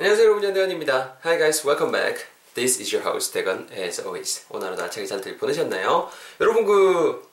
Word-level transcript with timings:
안녕하세요 0.00 0.28
여러분 0.28 0.42
전대건입니다. 0.42 1.18
Hi 1.26 1.36
guys, 1.36 1.66
welcome 1.66 1.92
back. 1.92 2.24
This 2.54 2.80
is 2.80 2.96
your 2.96 3.06
host 3.06 3.34
대건 3.34 3.68
as 3.70 4.00
always. 4.00 4.46
오늘 4.48 4.68
하루도 4.68 4.84
알차게 4.84 5.06
잘들 5.06 5.36
보내셨나요? 5.36 6.08
여러분 6.40 6.64
그 6.64 7.28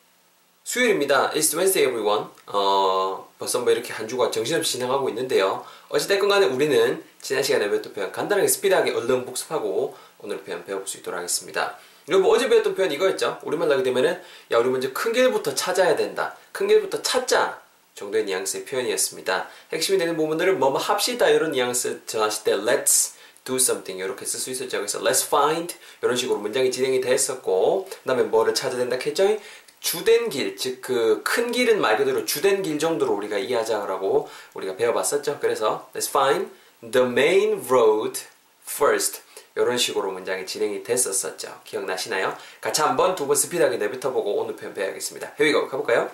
수요일입니다. 0.66 1.30
It's 1.30 1.56
Wednesday 1.56 1.88
everyone. 1.88 2.26
어, 2.48 3.32
벌써 3.40 3.62
뭐 3.62 3.72
이렇게 3.72 3.94
한 3.94 4.06
주가 4.06 4.30
정신없이 4.30 4.74
진행하고 4.74 5.08
있는데요. 5.08 5.66
어찌됐건 5.88 6.28
간에 6.28 6.46
우리는 6.46 7.02
지난 7.22 7.42
시간에 7.42 7.70
배웠던 7.70 7.94
표현 7.94 8.12
간단하게 8.12 8.50
스피드하게 8.50 8.92
얼른 8.92 9.26
복습하고 9.26 9.96
오늘 10.20 10.44
표현 10.44 10.66
배워볼 10.66 10.90
수 10.90 10.98
있도록 10.98 11.20
하겠습니다. 11.20 11.78
여러분 12.10 12.30
어제 12.30 12.50
배웠던 12.50 12.76
표현 12.76 12.92
이거였죠? 12.92 13.40
우리말 13.44 13.70
나게 13.70 13.84
되면은 13.84 14.22
야 14.52 14.58
우리 14.58 14.68
먼저 14.68 14.92
큰 14.92 15.14
길부터 15.14 15.56
찾아야 15.56 15.96
된다. 15.96 16.36
큰 16.52 16.68
길부터 16.68 17.02
찾자. 17.02 17.62
정도의 17.98 18.26
뉘앙스의 18.26 18.66
표현이었습니다. 18.66 19.50
핵심이 19.74 19.98
되는 19.98 20.16
부분들을 20.16 20.54
뭐뭐 20.56 20.78
합시다 20.78 21.28
이런 21.30 21.52
뉘앙스 21.52 22.06
전하실 22.06 22.44
때 22.44 22.52
let's 22.54 23.14
do 23.44 23.56
something 23.56 24.02
이렇게 24.04 24.26
쓸 24.26 24.40
수 24.40 24.52
있었죠. 24.52 24.78
그래서 24.78 25.00
let's 25.02 25.26
find 25.26 25.76
이런 26.04 26.16
식으로 26.16 26.38
문장이 26.40 26.72
진행이 26.72 27.02
됐었고 27.02 27.88
그 27.90 28.08
다음에 28.08 28.24
뭐를 28.24 28.54
찾아야 28.54 28.80
된다 28.80 28.98
했죠. 29.04 29.38
주된 29.80 30.30
길, 30.30 30.58
즉 30.58 30.82
그 30.82 31.24
큰 31.24 31.52
길은 31.52 31.80
말 31.80 31.98
그대로 31.98 32.26
주된 32.26 32.62
길 32.64 32.78
정도로 32.80 33.14
우리가 33.14 33.38
이해하자라고 33.38 34.28
우리가 34.54 34.76
배워봤었죠. 34.76 35.40
그래서 35.40 35.90
let's 35.96 36.10
find 36.10 36.50
the 36.92 37.06
main 37.08 37.64
road 37.70 38.20
first 38.68 39.22
이런 39.56 39.78
식으로 39.78 40.12
문장이 40.12 40.46
진행이 40.46 40.84
됐었었죠. 40.84 41.62
기억나시나요? 41.64 42.36
같이 42.62 42.82
한번 42.82 43.16
두 43.16 43.26
번 43.28 43.36
스피드하게 43.36 43.78
내뱉어보고 43.78 44.36
오늘 44.36 44.56
표현 44.56 44.74
배워야겠습니다. 44.74 45.34
We 45.40 45.52
go. 45.52 45.68
가볼까요? 45.68 46.12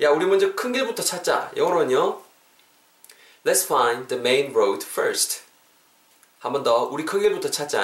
야, 0.00 0.10
우리 0.10 0.26
먼저 0.26 0.54
큰 0.54 0.72
길부터 0.72 1.02
찾자. 1.02 1.50
영어로는요. 1.56 2.20
Let's 3.44 3.64
find 3.64 4.06
the 4.08 4.20
main 4.20 4.52
road 4.54 4.86
first. 4.88 5.42
한 6.38 6.52
번 6.52 6.62
더. 6.62 6.84
우리 6.84 7.04
큰 7.04 7.20
길부터 7.20 7.50
찾자. 7.50 7.82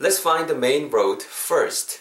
Let's 0.00 0.18
find 0.18 0.46
the 0.46 0.56
main 0.56 0.88
road 0.92 1.24
first. 1.24 2.00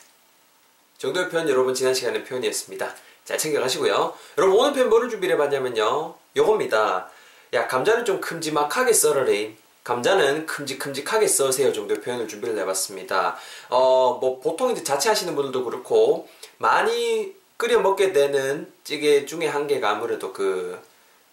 정도의 0.97 1.29
표현 1.29 1.47
여러분 1.47 1.75
지난 1.75 1.93
시간에 1.93 2.23
표현이었습니다. 2.23 2.95
잘 3.23 3.37
챙겨가시고요. 3.37 4.13
여러분 4.39 4.59
오늘 4.59 4.73
표현 4.73 4.89
뭐를 4.89 5.09
준비를 5.09 5.35
해봤냐면요. 5.35 6.15
요겁니다. 6.35 7.09
야, 7.53 7.67
감자는 7.67 8.05
좀 8.05 8.19
큼지막하게 8.19 8.93
썰어래. 8.93 9.55
감자는 9.83 10.45
큼직큼직하게 10.45 11.27
써세요 11.27 11.71
정도의 11.71 12.01
표현을 12.01 12.27
준비를 12.27 12.57
해봤습니다. 12.59 13.37
어, 13.69 14.17
뭐 14.19 14.39
보통 14.39 14.71
이제 14.71 14.83
자취하시는 14.83 15.35
분들도 15.35 15.63
그렇고 15.65 16.27
많이 16.57 17.33
끓여 17.59 17.79
먹게 17.81 18.13
되는 18.13 18.71
찌개 18.85 19.25
중에 19.25 19.45
한 19.47 19.67
개가 19.67 19.89
아무래도 19.91 20.31
그 20.33 20.79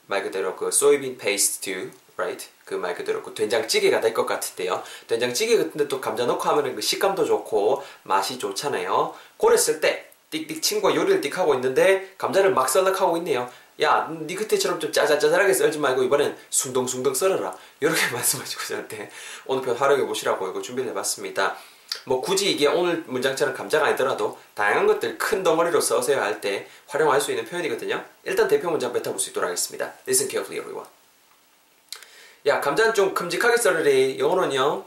말 0.09 0.23
그대로 0.23 0.55
그 0.57 0.71
soybean 0.71 1.19
paste 1.19 1.91
right? 2.17 2.49
그 2.65 2.75
말 2.77 2.95
그대로 2.95 3.23
그 3.23 3.35
된장찌개가 3.35 4.01
될 4.01 4.15
것 4.15 4.25
같은데요. 4.27 4.83
된장찌개 5.07 5.57
같은데 5.57 5.89
또 5.89 6.01
감자 6.01 6.27
넣고 6.27 6.43
하면 6.49 6.75
그 6.77 6.81
식감도 6.81 7.25
좋고 7.25 7.83
맛이 8.05 8.39
좋잖아요. 8.39 9.15
고랬을 9.37 9.81
때 9.81 10.11
띡띡 10.31 10.63
친구가 10.63 10.95
요리를 10.95 11.21
띡 11.21 11.33
하고 11.35 11.55
있는데 11.55 12.15
감자를 12.19 12.53
막 12.55 12.69
썰락하고 12.69 13.17
있네요. 13.19 13.51
야, 13.83 14.09
네 14.27 14.35
그때처럼 14.37 14.79
좀 14.81 14.93
짜잘짜잘하게 14.93 15.53
썰지 15.53 15.79
말고 15.79 16.03
이번엔 16.05 16.37
숭덩숭덩 16.51 17.13
썰어라. 17.15 17.57
이렇게 17.81 18.01
말씀하시고 18.13 18.63
저한테 18.63 19.11
오늘 19.47 19.63
편 19.65 19.77
활용해 19.77 20.07
보시라고 20.07 20.49
이거 20.49 20.63
준비를 20.63 20.91
해봤습니다. 20.91 21.57
뭐 22.05 22.21
굳이 22.21 22.51
이게 22.51 22.67
오늘 22.67 23.05
문장처럼 23.07 23.55
감자가 23.55 23.87
아니더라도 23.87 24.39
다양한 24.55 24.87
것들 24.87 25.19
큰 25.19 25.43
덩어리로 25.43 25.81
써서야 25.81 26.23
할 26.23 26.41
때 26.41 26.69
활용할 26.87 27.21
수 27.21 27.31
있는 27.31 27.45
표현이거든요. 27.47 28.05
일단 28.25 28.49
대표 28.49 28.71
문장 28.71 28.93
뱉어볼 28.93 29.19
수 29.19 29.31
있도록 29.31 29.49
하겠습니다. 29.49 29.93
Listen 30.07 30.31
carefully 30.31 30.59
everyone. 30.61 30.89
야, 32.47 32.61
감자는 32.61 32.95
좀 32.95 33.15
큼직하게 33.15 33.57
썰으래. 33.57 34.19
영어로는요. 34.19 34.85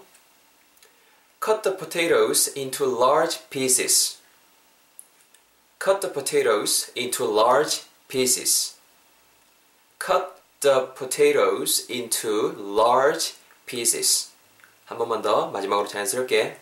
Cut 1.44 1.62
the 1.62 1.78
potatoes 1.78 2.54
into 2.58 2.86
large 2.86 3.50
pieces. 3.50 4.18
Cut 5.84 6.02
the 6.02 6.14
potatoes 6.14 6.92
into 6.96 7.26
large 7.26 7.84
pieces. 8.08 8.76
Cut 10.00 10.34
the 10.62 10.94
potatoes 10.94 11.90
into 11.92 12.54
large 12.58 13.36
pieces. 13.66 14.30
한 14.86 14.98
번만 14.98 15.22
더 15.22 15.48
마지막으로 15.48 15.88
자연스럽게 15.88 16.60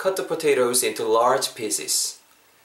cut 0.00 0.14
the 0.14 0.26
potatoes 0.26 0.84
into 0.84 1.04
large 1.10 1.54
pieces. 1.54 2.18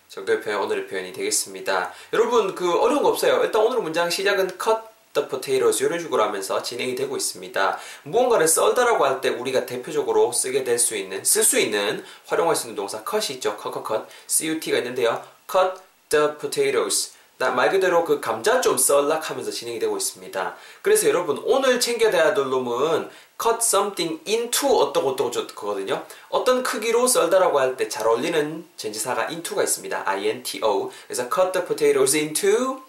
정도의 0.10 0.42
표현 0.42 0.62
오늘의 0.62 0.88
표현이 0.88 1.12
되겠습니다. 1.14 1.92
여러분 2.14 2.54
그 2.54 2.80
어려운 2.80 3.02
거 3.02 3.10
없어요. 3.10 3.44
일단 3.44 3.64
오늘 3.64 3.80
문장 3.82 4.10
시작은 4.10 4.50
cut 4.64 4.78
the 5.14 5.28
potatoes 5.28 5.84
이런 5.84 6.00
식으로 6.00 6.22
하면서 6.24 6.62
진행이 6.62 6.94
되고 6.96 7.18
있습니다. 7.18 7.80
무언가를 8.04 8.48
썰다라고 8.48 9.06
할 9.06 9.22
때 9.22 9.30
우리가 9.30 9.66
대표적으로 9.66 10.32
쓰게 10.32 10.64
될 10.64 10.78
수 10.78 10.96
있는 10.96 11.24
쓸 11.24 11.44
수 11.44 11.60
있는 11.60 12.04
활용할 12.28 12.56
수 12.56 12.68
있는 12.68 12.76
동사 12.76 13.04
cut이 13.04 13.38
있죠. 13.38 13.58
cut 13.62 13.74
cut 13.74 13.84
cut 13.88 14.60
cut가 14.62 14.78
있는데요. 14.80 15.24
cut 15.52 15.82
the 16.10 16.38
potatoes 16.38 17.14
말 17.38 17.70
그대로 17.72 18.06
그 18.06 18.20
감자 18.22 18.62
좀 18.62 18.78
썰락하면서 18.78 19.52
진행이 19.52 19.80
되고 19.80 19.98
있습니다. 19.98 20.56
그래서 20.82 21.08
여러분 21.10 21.42
오늘 21.46 21.80
챙겨야 21.80 22.12
될 22.12 22.34
놈은 22.50 23.10
cut 23.42 23.58
something 23.60 24.22
into 24.26 24.70
어떠고 24.70 25.12
어떠고 25.12 25.32
저거든요. 25.32 26.06
어떤 26.30 26.64
크기로 26.64 27.08
썰다라고 27.08 27.60
할 27.60 27.76
때 27.76 27.90
잘 27.90 28.08
어울리는 28.08 28.66
전치사가 28.78 29.28
into가 29.28 29.64
있습니다. 29.64 30.04
into. 30.08 30.92
그래서 31.08 31.24
cut 31.24 31.52
the 31.52 31.66
potatoes 31.68 32.16
into 32.16 32.82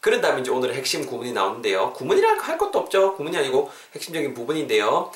그런 0.00 0.20
다음에 0.20 0.42
이제 0.42 0.50
오늘의 0.50 0.76
핵심 0.76 1.06
구문이 1.06 1.32
나오는데요. 1.32 1.92
구문이라 1.94 2.38
할 2.38 2.58
것도 2.58 2.78
없죠. 2.78 3.14
구문이 3.16 3.36
아니고 3.36 3.70
핵심적인 3.94 4.34
부분인데요. 4.34 5.10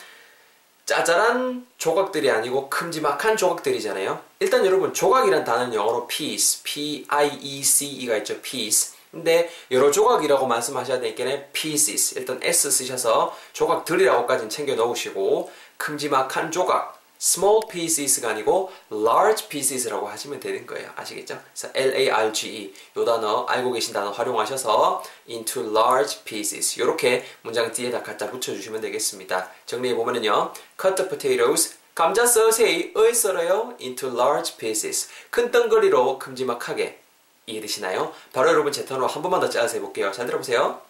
짜잘한 0.84 1.66
조각들이 1.78 2.30
아니고 2.30 2.68
큼지막한 2.68 3.36
조각들이잖아요. 3.36 4.20
일단 4.40 4.66
여러분 4.66 4.92
조각이란 4.92 5.44
단어는 5.44 5.74
영어로 5.74 6.06
piece, 6.06 6.62
p-i-e-c-e가 6.64 8.16
있죠. 8.18 8.40
piece. 8.42 8.94
근데 9.10 9.50
여러 9.70 9.90
조각이라고 9.90 10.46
말씀하셔야 10.46 10.98
되니까 11.00 11.24
pieces 11.52 12.18
일단 12.18 12.40
s 12.42 12.70
쓰셔서 12.70 13.36
조각들이라고까지는 13.52 14.48
챙겨 14.48 14.74
넣으시고 14.74 15.52
큼지막한 15.76 16.50
조각 16.50 17.01
small 17.22 17.60
pieces가 17.70 18.30
아니고 18.30 18.72
large 18.90 19.48
pieces라고 19.48 20.08
하시면 20.08 20.40
되는 20.40 20.66
거예요. 20.66 20.90
아시겠죠? 20.96 21.40
그래서 21.54 21.68
L-A-R-G-E 21.72 22.74
요 22.96 23.04
단어 23.04 23.46
알고 23.46 23.72
계신 23.72 23.94
단어 23.94 24.10
활용하셔서 24.10 25.04
into 25.28 25.62
large 25.70 26.24
pieces 26.24 26.80
이렇게 26.80 27.24
문장 27.42 27.70
뒤에다 27.70 28.02
갖다 28.02 28.28
붙여주시면 28.28 28.80
되겠습니다. 28.80 29.50
정리해 29.66 29.94
보면은요. 29.94 30.52
cut 30.80 30.96
the 30.96 31.08
potatoes 31.08 31.76
감자 31.94 32.26
썰세이 32.26 32.94
을 32.96 33.14
썰어요 33.14 33.76
into 33.80 34.10
large 34.10 34.56
pieces 34.56 35.08
큰 35.30 35.52
덩거리로 35.52 36.18
큼지막하게 36.18 36.98
이해되시나요? 37.46 38.12
바로 38.32 38.48
여러분 38.48 38.72
제 38.72 38.84
턴으로 38.84 39.06
한 39.06 39.22
번만 39.22 39.40
더 39.40 39.48
짜서 39.48 39.74
해볼게요. 39.74 40.10
잘 40.10 40.26
들어보세요. 40.26 40.80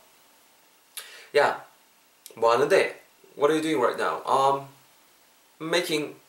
야, 1.37 1.67
뭐 2.37 2.53
하는데? 2.53 3.03
What 3.37 3.53
are 3.53 3.55
you 3.55 3.63
doing 3.63 3.81
right 3.81 4.01
now? 4.01 4.23
Um, 4.27 4.69
making 5.61 6.22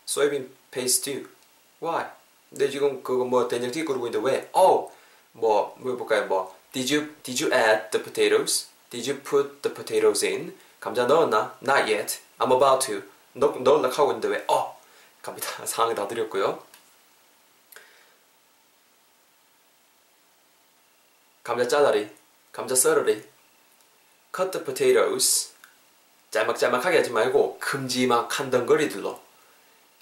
paste 0.72 1.02
stew. 1.02 1.30
Why? 1.82 2.06
내 2.50 2.70
지금 2.70 3.02
그거 3.04 3.26
뭐 3.26 3.48
된장찌개 3.48 3.86
끓이고 3.86 4.08
있는데 4.08 4.26
왜? 4.26 4.50
Oh, 4.54 4.92
뭐, 5.34 5.76
뭐 5.80 5.92
해볼까요? 5.92 6.28
뭐, 6.28 6.56
did 6.72 6.94
you, 6.94 7.14
did 7.24 7.44
you 7.44 7.54
add 7.54 7.90
the 7.92 8.04
potatoes? 8.04 8.68
Did 8.90 9.10
you 9.10 9.22
put 9.22 9.62
the 9.62 9.74
potatoes 9.74 10.26
in? 10.26 10.56
감자 10.80 11.06
넣었나? 11.06 11.58
Not 11.62 11.92
yet. 11.92 12.20
I'm 12.38 12.52
about 12.52 12.86
to. 12.88 13.04
넣, 13.34 13.58
넣으려고 13.62 13.94
하고 13.94 14.12
있는데 14.12 14.28
왜? 14.28 14.46
어! 14.48 14.80
갑니다. 15.22 15.66
상황을 15.66 15.96
다 15.96 16.08
드렸고요. 16.08 16.64
감자 21.44 21.68
짜다리, 21.68 22.10
감자 22.52 22.76
썰으리. 22.76 23.24
Cut 24.36 24.52
the 24.52 24.66
potatoes. 24.66 25.54
짤막짤막하게 26.32 26.98
하지 26.98 27.12
말고 27.12 27.60
큼지막한 27.60 28.50
덩거리들로 28.50 29.20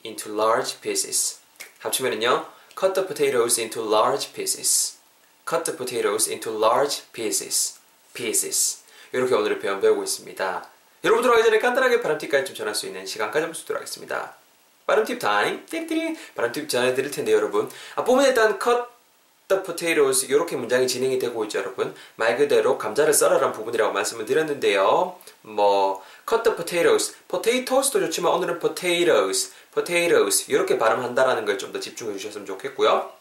into 0.04 0.34
large 0.34 0.82
pieces. 0.82 1.40
합치면은요. 1.80 2.46
Cut 2.80 2.94
the 2.94 3.08
potatoes 3.08 3.60
into 3.60 3.82
large 3.88 4.34
pieces. 4.34 4.98
Cut 5.48 5.64
the 5.64 5.78
potatoes 5.78 6.30
into 6.30 6.56
large 6.58 7.04
pieces. 7.12 7.80
pieces. 8.14 8.84
이렇게 9.12 9.36
오늘의 9.36 9.60
표현 9.60 9.82
배우고 9.82 10.04
있습니다. 10.04 10.70
여러분 11.04 11.22
들어가기 11.24 11.44
전에 11.44 11.60
간단하게 11.60 12.02
바람팁까지 12.02 12.46
좀 12.46 12.56
전할 12.56 12.76
수 12.76 12.86
있는 12.88 13.06
시간까지 13.06 13.44
한번 13.44 13.54
쓰도록 13.54 13.82
하겠습니다. 13.82 14.36
바람팁 14.86 15.20
타임. 15.20 15.66
띠띠리. 15.66 16.18
바람팁 16.36 16.70
전해드릴 16.70 17.12
텐데 17.12 17.34
여러분. 17.34 17.70
아, 17.96 18.04
보면 18.04 18.26
일단 18.26 18.60
cut 18.62 18.84
the 19.52 19.64
potatoes 19.64 20.26
이렇게 20.26 20.56
문장이 20.56 20.88
진행이 20.88 21.20
되고 21.20 21.44
있죠 21.46 21.60
여러분. 21.60 21.94
말 22.16 22.38
그대로 22.38 22.78
감자를 22.78 23.14
썰어란 23.14 23.52
부분이라고 23.52 23.94
말씀을 23.94 24.26
드렸는데요. 24.26 25.18
뭐 25.42 26.02
cut 26.28 26.44
the 26.44 26.56
potatoes. 26.56 27.14
potatoes도 27.28 28.00
좋지만 28.00 28.34
오늘은 28.34 28.60
potatoes 28.60 29.52
potatoes. 29.74 30.46
이렇게 30.50 30.78
발음한다라는 30.78 31.46
걸 31.46 31.58
좀 31.58 31.72
더 31.72 31.80
집중해 31.80 32.18
주셨으면 32.18 32.46
좋겠고요. 32.48 33.12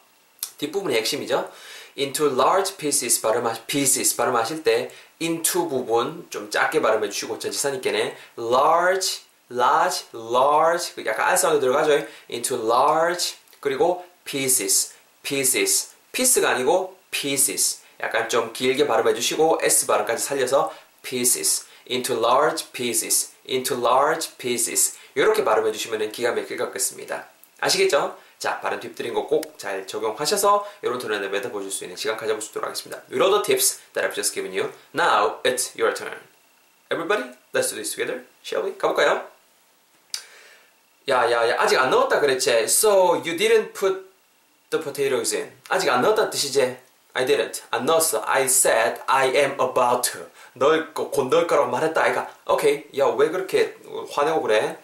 뒷부분이 0.57 0.95
핵심이죠. 0.95 1.49
into 1.97 2.27
large 2.27 2.77
pieces 2.77 3.21
발음하 3.21 3.53
pieces 3.67 4.15
발음하실 4.15 4.63
때 4.63 4.89
into 5.21 5.67
부분 5.67 6.25
좀 6.29 6.49
작게 6.49 6.81
발음해 6.81 7.09
주시고 7.09 7.37
전치사니께는 7.39 8.13
large 8.39 9.21
large, 9.51 10.05
large, 10.15 10.93
그 10.95 11.05
약간 11.05 11.27
R 11.27 11.35
사운드 11.37 11.59
들어가죠. 11.59 12.07
into 12.31 12.55
large, 12.65 13.35
그리고 13.59 14.05
pieces, 14.23 14.93
pieces. 15.23 15.90
Piece가 16.11 16.51
아니고 16.51 16.97
pieces. 17.11 17.81
약간 18.01 18.27
좀 18.29 18.51
길게 18.53 18.87
발음해 18.87 19.13
주시고 19.13 19.59
S 19.61 19.85
발음까지 19.85 20.23
살려서 20.23 20.73
pieces, 21.03 21.65
into 21.89 22.17
large 22.17 22.71
pieces, 22.71 23.31
into 23.47 23.77
large 23.77 24.31
pieces. 24.37 24.97
이렇게 25.15 25.43
발음해 25.43 25.71
주시면 25.71 26.11
기가 26.11 26.31
막힐 26.31 26.57
것 26.57 26.71
같습니다. 26.73 27.27
아시겠죠? 27.59 28.17
자, 28.39 28.59
발음 28.59 28.79
팁 28.79 28.95
드린 28.95 29.13
거 29.13 29.27
꼭 29.27 29.57
잘 29.59 29.85
적용하셔서 29.85 30.65
이런 30.81 30.97
톤을 30.97 31.29
맺어 31.29 31.49
보실 31.51 31.69
수 31.69 31.83
있는 31.83 31.95
시간 31.95 32.17
가져보시도록 32.17 32.65
하겠습니다. 32.67 33.03
With 33.11 33.21
all 33.21 33.31
the 33.31 33.43
tips 33.43 33.79
that 33.93 34.07
I've 34.07 34.15
just 34.15 34.33
given 34.33 34.51
you, 34.57 34.71
now 34.95 35.39
it's 35.43 35.77
your 35.79 35.93
turn. 35.93 36.17
Everybody, 36.89 37.35
let's 37.53 37.69
do 37.69 37.75
this 37.75 37.93
together. 37.95 38.25
Shall 38.43 38.65
we? 38.65 38.77
가볼까요? 38.77 39.27
야, 41.09 41.29
야, 41.31 41.49
야, 41.49 41.55
아직 41.59 41.77
안 41.77 41.89
넣었다 41.89 42.19
그랬지? 42.19 42.49
So, 42.63 43.21
you 43.23 43.37
didn't 43.37 43.73
put 43.73 44.10
the 44.71 44.83
potatoes 44.83 45.35
in. 45.35 45.51
아직 45.69 45.89
안 45.89 46.01
넣었다는 46.01 46.31
뜻이지? 46.31 46.77
I 47.13 47.25
didn't. 47.25 47.61
안 47.69 47.85
넣었어. 47.85 48.23
I 48.25 48.43
said 48.45 49.01
I 49.05 49.27
am 49.35 49.51
about 49.61 50.11
to. 50.11 50.25
넣을 50.53 50.93
거, 50.93 51.09
곧 51.09 51.27
넣을 51.27 51.45
거라고 51.45 51.69
말했다, 51.69 52.01
아이가. 52.01 52.33
오케이. 52.47 52.85
야, 52.97 53.05
왜 53.05 53.29
그렇게 53.29 53.77
화내고 54.11 54.41
그래? 54.41 54.77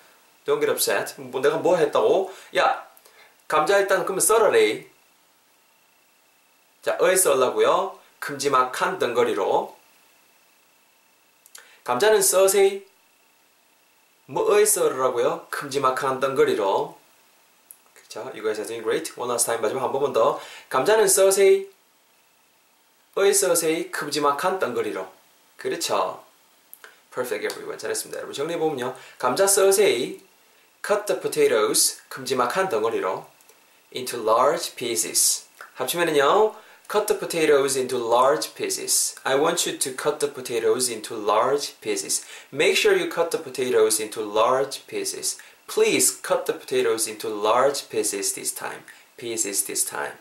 Don't 0.46 0.60
get 0.60 0.70
upset. 0.70 1.20
뭐, 1.20 1.42
내가 1.42 1.58
뭐 1.58 1.78
했다고? 1.78 2.32
야, 2.58 2.86
감자 3.48 3.78
일단 3.78 4.04
그러면 4.04 4.20
썰어래. 4.20 4.86
자, 6.82 6.98
어에 7.02 7.16
썰라고요. 7.16 7.98
큼지막한 8.20 9.00
덩거리로. 9.00 9.76
감자는 11.84 12.22
써세이. 12.22 12.86
뭐 14.26 14.52
어에 14.52 14.66
썰으라고요. 14.66 15.48
큼지막한 15.50 16.20
덩거리로. 16.20 16.98
자, 18.08 18.22
you 18.34 18.42
guys 18.42 18.66
doing 18.66 18.84
great. 18.84 19.12
One 19.18 19.30
last 19.30 19.46
time 19.46 19.62
마지막 19.62 19.84
한 19.84 19.92
번만 19.92 20.14
더. 20.14 20.40
감자는 20.70 21.08
써세이. 21.08 21.68
어에 23.16 23.34
써세이. 23.34 23.92
큼지막한 23.92 24.60
덩거리로. 24.60 25.08
그렇죠. 25.58 26.24
Perfect 27.14 27.46
everyone. 27.46 27.78
잘했습니다. 27.78 28.18
여러분 28.18 28.34
정리해보면요. 28.34 28.96
감자 29.18 29.46
써세이. 29.46 30.22
Cut 30.86 31.06
the 31.06 31.20
potatoes. 31.20 32.02
큼지막한 32.08 32.70
덩어리로. 32.70 33.26
into 33.94 34.22
large 34.24 34.76
pieces. 34.76 35.48
합치면은요. 35.76 36.56
Cut 36.90 37.08
the 37.08 37.20
potatoes 37.20 37.78
into 37.78 37.98
large 37.98 38.56
pieces. 38.56 39.16
I 39.26 39.36
want 39.36 39.68
you 39.68 39.78
to 39.78 39.92
cut 39.92 40.20
the 40.20 40.32
potatoes 40.32 40.90
into 40.90 41.16
large 41.16 41.76
pieces. 41.82 42.24
Make 42.50 42.78
sure 42.78 42.96
you 42.96 43.10
cut 43.12 43.32
the 43.32 43.44
potatoes 43.44 44.00
into 44.00 44.22
large 44.22 44.88
pieces. 44.88 45.38
Please 45.68 46.22
cut 46.22 46.46
the 46.46 46.58
potatoes 46.58 47.08
into 47.08 47.28
large 47.30 47.90
pieces 47.90 48.34
this 48.34 48.54
time. 48.56 48.84
Pieces 49.18 49.66
this 49.66 49.86
time. 49.86 50.14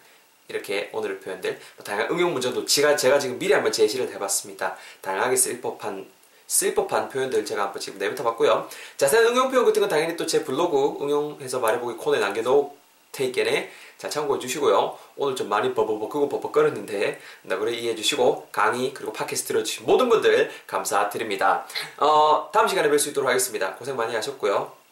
이렇게 0.48 0.90
오늘의 0.92 1.20
표현들 1.20 1.58
다양한 1.84 2.10
응용 2.10 2.32
문장도 2.32 2.66
제가, 2.66 2.96
제가 2.96 3.18
지금 3.18 3.38
미리 3.38 3.52
한번 3.52 3.72
제시를 3.72 4.12
해봤습니다. 4.12 4.76
다양하게 5.00 5.34
쓸 5.36 5.60
법한 5.60 6.06
쓸 6.46 6.74
법한 6.74 7.08
표현들 7.08 7.44
제가 7.44 7.64
한번 7.64 7.80
지금 7.80 7.98
내뱉어 7.98 8.22
봤고요. 8.22 8.68
자세한 8.96 9.26
응용 9.26 9.50
표현 9.50 9.64
같은 9.64 9.80
건 9.80 9.88
당연히 9.88 10.16
또 10.16 10.26
제 10.26 10.44
블로그 10.44 11.02
응용해서 11.04 11.58
말해보기 11.58 11.96
코너에 11.96 12.20
남겨놓 12.20 12.76
테이켄에 13.10 13.70
자 13.98 14.08
참고해 14.08 14.38
주시고요. 14.38 14.96
오늘 15.16 15.34
좀 15.34 15.48
많이 15.48 15.74
버벅버벅 15.74 16.28
버벅거렸는데 16.28 17.20
너그래 17.42 17.72
이해해 17.72 17.96
주시고 17.96 18.48
강의 18.52 18.92
그리고 18.94 19.12
팟캐스트 19.12 19.48
들어주신 19.48 19.86
모든 19.86 20.08
분들 20.08 20.50
감사드립니다. 20.66 21.66
어, 21.96 22.50
다음 22.52 22.68
시간에 22.68 22.88
뵐 22.88 22.98
수 22.98 23.08
있도록 23.10 23.28
하겠습니다. 23.28 23.74
고생 23.74 23.96
많이 23.96 24.14
하셨고요. 24.14 24.85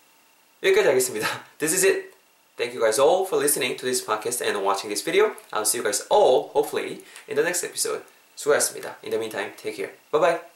여기까지 0.63 0.87
하겠습니다. 0.87 1.27
This 1.57 1.75
is 1.75 1.85
it. 1.85 2.11
Thank 2.57 2.75
you 2.75 2.81
guys 2.83 2.99
all 2.99 3.25
for 3.25 3.39
listening 3.39 3.77
to 3.77 3.85
this 3.85 4.05
podcast 4.05 4.43
and 4.43 4.59
watching 4.65 4.89
this 4.91 5.03
video. 5.03 5.31
I'll 5.51 5.63
see 5.63 5.79
you 5.79 5.83
guys 5.83 6.05
all 6.09 6.51
hopefully 6.51 7.03
in 7.27 7.35
the 7.35 7.43
next 7.43 7.63
episode. 7.63 8.03
수고하셨습니다. 8.35 8.97
In 9.03 9.11
the 9.11 9.19
meantime, 9.19 9.55
take 9.55 9.77
care. 9.77 9.95
Bye 10.11 10.19
bye. 10.19 10.52